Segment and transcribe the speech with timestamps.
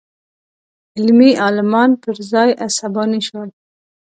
[0.97, 3.49] علمي عالمان پر ځای عصباني شول.